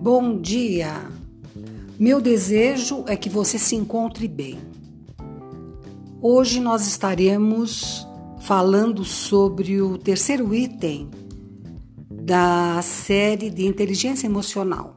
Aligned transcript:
Bom 0.00 0.38
dia! 0.38 1.10
Meu 1.98 2.20
desejo 2.20 3.04
é 3.08 3.16
que 3.16 3.30
você 3.30 3.58
se 3.58 3.74
encontre 3.74 4.28
bem. 4.28 4.58
Hoje 6.20 6.60
nós 6.60 6.86
estaremos 6.86 8.06
falando 8.40 9.04
sobre 9.04 9.80
o 9.80 9.96
terceiro 9.96 10.54
item 10.54 11.08
da 12.10 12.80
série 12.82 13.48
de 13.48 13.64
inteligência 13.64 14.26
emocional. 14.26 14.94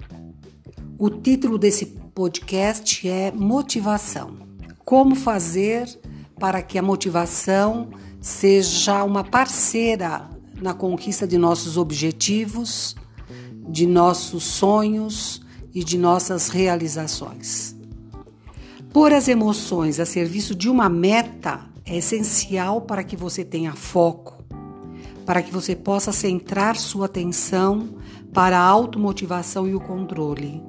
O 0.98 1.09
título 1.09 1.57
desse 1.57 1.86
podcast 1.86 3.07
é 3.07 3.31
Motivação. 3.31 4.38
Como 4.84 5.16
fazer 5.16 5.88
para 6.38 6.61
que 6.61 6.77
a 6.77 6.84
motivação 6.84 7.89
seja 8.20 9.03
uma 9.05 9.23
parceira 9.23 10.30
na 10.61 10.73
conquista 10.73 11.25
de 11.25 11.38
nossos 11.38 11.77
objetivos, 11.77 12.95
de 13.70 13.86
nossos 13.86 14.44
sonhos 14.44 15.41
e 15.73 15.84
de 15.84 15.98
nossas 15.98 16.50
realizações. 16.50 17.76
Pôr 18.92 19.14
as 19.14 19.28
emoções 19.28 20.00
a 20.00 20.05
serviço 20.05 20.55
de 20.55 20.68
uma 20.68 20.90
meta 20.90 21.62
é 21.86 21.98
essencial 21.98 22.82
para 22.82 23.04
que 23.04 23.16
você 23.16 23.45
tenha 23.45 23.73
foco, 23.73 24.44
para 25.26 25.42
que 25.42 25.52
você 25.52 25.76
possa 25.76 26.12
centrar 26.12 26.76
sua 26.76 27.05
atenção 27.05 27.90
para 28.34 28.58
a 28.58 28.64
automotivação 28.64 29.68
e 29.68 29.76
o 29.76 29.80
controle, 29.80 30.62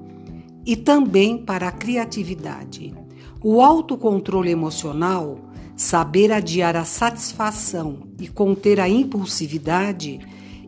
e 0.65 0.77
também 0.77 1.39
para 1.39 1.69
a 1.69 1.73
criatividade. 1.73 2.95
O 3.43 3.63
autocontrole 3.63 4.51
emocional 4.51 5.51
Saber 5.81 6.31
adiar 6.31 6.77
a 6.77 6.85
satisfação 6.85 8.01
e 8.21 8.29
conter 8.29 8.79
a 8.79 8.87
impulsividade 8.87 10.21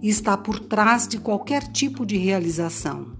está 0.02 0.36
por 0.36 0.58
trás 0.58 1.06
de 1.06 1.18
qualquer 1.18 1.62
tipo 1.62 2.04
de 2.04 2.16
realização. 2.16 3.12